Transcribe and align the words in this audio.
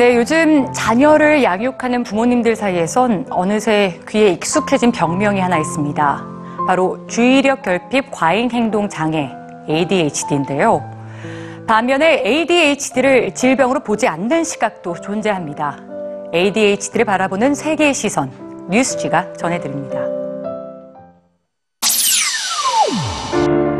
네, 0.00 0.16
요즘 0.16 0.72
자녀를 0.72 1.42
양육하는 1.42 2.04
부모님들 2.04 2.56
사이에선 2.56 3.26
어느새 3.28 4.00
귀에 4.08 4.30
익숙해진 4.30 4.92
병명이 4.92 5.38
하나 5.38 5.58
있습니다. 5.58 6.26
바로 6.66 7.06
주의력 7.06 7.60
결핍 7.60 8.10
과잉 8.10 8.50
행동 8.50 8.88
장애 8.88 9.30
ADHD인데요. 9.68 10.82
반면에 11.66 12.22
ADHD를 12.24 13.34
질병으로 13.34 13.80
보지 13.80 14.08
않는 14.08 14.42
시각도 14.42 14.94
존재합니다. 15.02 15.76
ADHD를 16.32 17.04
바라보는 17.04 17.54
세계의 17.54 17.92
시선 17.92 18.32
뉴스지가 18.70 19.34
전해드립니다. 19.34 20.00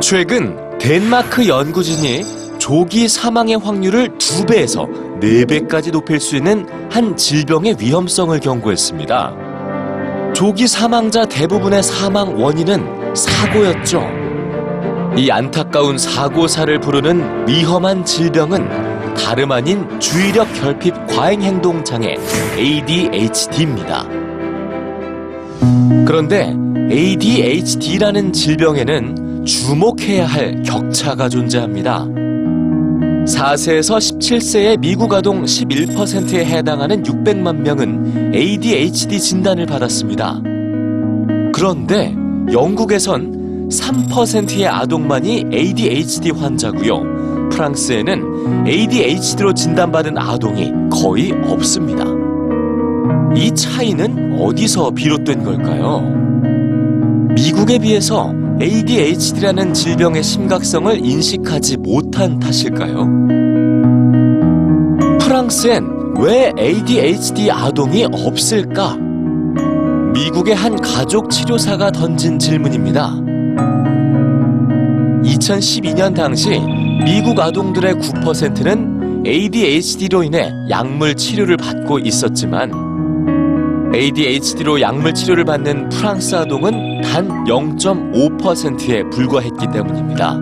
최근 0.00 0.78
덴마크 0.78 1.46
연구진이 1.46 2.37
조기 2.68 3.08
사망의 3.08 3.56
확률을 3.56 4.18
두배에서네배까지 4.18 5.90
높일 5.90 6.20
수 6.20 6.36
있는 6.36 6.66
한 6.90 7.16
질병의 7.16 7.76
위험성을 7.80 8.38
경고했습니다. 8.38 10.32
조기 10.34 10.68
사망자 10.68 11.24
대부분의 11.24 11.82
사망 11.82 12.38
원인은 12.38 13.14
사고였죠. 13.16 14.06
이 15.16 15.30
안타까운 15.30 15.96
사고사를 15.96 16.78
부르는 16.80 17.48
위험한 17.48 18.04
질병은 18.04 19.14
다름 19.14 19.50
아닌 19.52 19.98
주의력 19.98 20.52
결핍 20.52 21.06
과잉 21.06 21.40
행동 21.40 21.82
장애 21.82 22.18
ADHD입니다. 22.58 24.06
그런데 26.06 26.54
ADHD라는 26.90 28.34
질병에는 28.34 29.46
주목해야 29.46 30.26
할 30.26 30.62
격차가 30.62 31.30
존재합니다. 31.30 32.27
4세에서 33.28 33.98
17세의 33.98 34.80
미국 34.80 35.12
아동 35.12 35.44
11%에 35.44 36.46
해당하는 36.46 37.02
600만 37.02 37.56
명은 37.56 38.34
ADHD 38.34 39.20
진단을 39.20 39.66
받았습니다. 39.66 40.40
그런데 41.52 42.14
영국에선 42.50 43.68
3%의 43.68 44.66
아동만이 44.66 45.44
ADHD 45.52 46.30
환자고요. 46.30 47.48
프랑스에는 47.50 48.66
ADHD로 48.66 49.52
진단받은 49.52 50.16
아동이 50.16 50.72
거의 50.90 51.32
없습니다. 51.32 52.04
이 53.36 53.54
차이는 53.54 54.40
어디서 54.40 54.92
비롯된 54.92 55.44
걸까요? 55.44 56.00
미국에 57.34 57.78
비해서 57.78 58.32
ADHD라는 58.60 59.72
질병의 59.72 60.22
심각성을 60.22 61.04
인식하지 61.04 61.76
못한 61.76 62.40
탓일까요? 62.40 63.06
프랑스엔 65.20 66.16
왜 66.18 66.52
ADHD 66.58 67.52
아동이 67.52 68.06
없을까? 68.10 68.96
미국의 70.12 70.56
한 70.56 70.74
가족 70.74 71.30
치료사가 71.30 71.92
던진 71.92 72.40
질문입니다. 72.40 73.12
2012년 75.22 76.16
당시 76.16 76.60
미국 77.04 77.38
아동들의 77.38 77.94
9%는 77.94 79.24
ADHD로 79.24 80.24
인해 80.24 80.52
약물 80.68 81.14
치료를 81.14 81.56
받고 81.56 82.00
있었지만 82.00 82.87
ADHD로 83.94 84.80
약물 84.80 85.14
치료를 85.14 85.44
받는 85.44 85.88
프랑스 85.88 86.34
아동은 86.34 87.00
단 87.00 87.28
0.5%에 87.44 89.08
불과했기 89.10 89.66
때문입니다. 89.72 90.38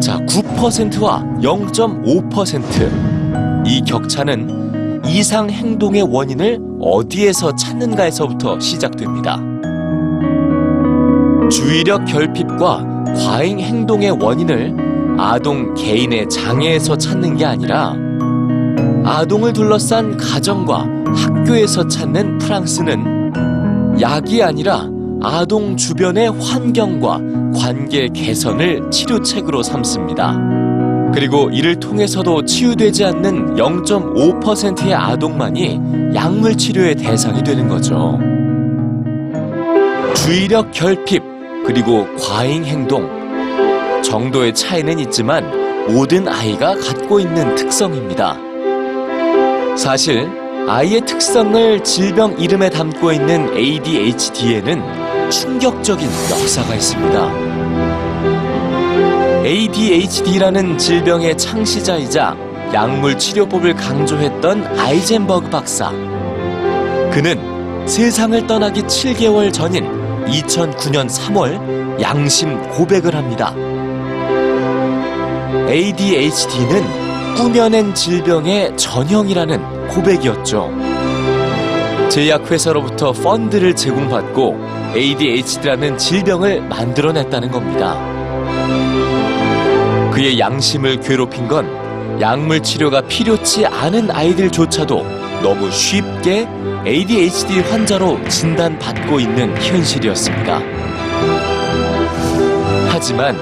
자, 0.00 0.18
9%와 0.26 1.22
0.5%. 1.42 3.66
이 3.66 3.82
격차는 3.82 5.02
이상 5.06 5.50
행동의 5.50 6.02
원인을 6.02 6.58
어디에서 6.80 7.54
찾는가에서부터 7.54 8.58
시작됩니다. 8.58 9.38
주의력 11.50 12.04
결핍과 12.04 12.84
과잉 13.16 13.60
행동의 13.60 14.10
원인을 14.10 15.16
아동 15.18 15.74
개인의 15.74 16.28
장애에서 16.28 16.96
찾는 16.96 17.36
게 17.36 17.44
아니라 17.44 17.94
아동을 19.04 19.52
둘러싼 19.52 20.16
가정과 20.16 20.99
학교에서 21.14 21.86
찾는 21.86 22.38
프랑스는 22.38 24.00
약이 24.00 24.42
아니라 24.42 24.88
아동 25.22 25.76
주변의 25.76 26.30
환경과 26.40 27.20
관계 27.54 28.08
개선을 28.08 28.90
치료책으로 28.90 29.62
삼습니다. 29.62 30.38
그리고 31.12 31.50
이를 31.50 31.76
통해서도 31.76 32.44
치유되지 32.44 33.04
않는 33.04 33.56
0.5%의 33.56 34.94
아동만이 34.94 36.14
약물 36.14 36.56
치료의 36.56 36.94
대상이 36.94 37.42
되는 37.42 37.68
거죠. 37.68 38.18
주의력 40.14 40.70
결핍, 40.72 41.22
그리고 41.66 42.06
과잉 42.16 42.64
행동. 42.64 43.20
정도의 44.02 44.54
차이는 44.54 44.98
있지만 45.00 45.44
모든 45.88 46.28
아이가 46.28 46.74
갖고 46.76 47.20
있는 47.20 47.54
특성입니다. 47.54 48.36
사실 49.76 50.39
아이의 50.68 51.00
특성을 51.02 51.82
질병 51.82 52.38
이름에 52.38 52.70
담고 52.70 53.12
있는 53.12 53.56
ADHD에는 53.56 55.30
충격적인 55.30 56.08
역사가 56.30 56.74
있습니다. 56.74 57.30
ADHD라는 59.44 60.78
질병의 60.78 61.36
창시자이자 61.36 62.36
약물 62.72 63.18
치료법을 63.18 63.74
강조했던 63.74 64.78
아이젠버그 64.78 65.50
박사. 65.50 65.90
그는 67.10 67.86
세상을 67.86 68.46
떠나기 68.46 68.82
7개월 68.82 69.52
전인 69.52 69.84
2009년 70.26 71.08
3월 71.08 72.00
양심 72.00 72.60
고백을 72.70 73.16
합니다. 73.16 73.52
ADHD는 75.68 77.10
꾸며낸 77.34 77.94
질병의 77.94 78.76
전형이라는 78.76 79.79
고백이었죠. 79.90 80.70
제약회사로부터 82.08 83.12
펀드를 83.12 83.76
제공받고 83.76 84.58
ADHD라는 84.96 85.96
질병을 85.96 86.62
만들어냈다는 86.62 87.50
겁니다. 87.50 87.98
그의 90.12 90.38
양심을 90.38 91.00
괴롭힌 91.00 91.46
건 91.46 92.20
약물 92.20 92.62
치료가 92.62 93.00
필요치 93.02 93.66
않은 93.66 94.10
아이들조차도 94.10 95.04
너무 95.42 95.70
쉽게 95.70 96.48
ADHD 96.86 97.60
환자로 97.60 98.28
진단받고 98.28 99.20
있는 99.20 99.56
현실이었습니다. 99.56 100.60
하지만 102.88 103.36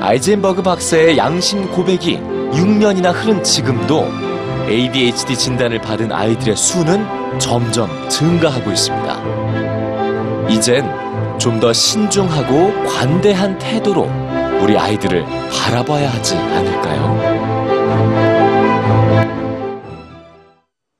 아이젠버그 0.00 0.62
박사의 0.62 1.16
양심 1.16 1.70
고백이 1.70 2.18
6년이나 2.52 3.12
흐른 3.14 3.42
지금도 3.42 4.27
ADHD 4.68 5.36
진단을 5.36 5.80
받은 5.80 6.12
아이들의 6.12 6.56
수는 6.56 7.38
점점 7.38 7.88
증가하고 8.08 8.70
있습니다. 8.70 10.48
이젠 10.50 10.84
좀 11.38 11.60
더 11.60 11.72
신중하고 11.72 12.84
관대한 12.84 13.56
태도로 13.58 14.10
우리 14.60 14.76
아이들을 14.76 15.24
바라봐야 15.24 16.10
하지 16.10 16.34
않을까요? 16.36 17.77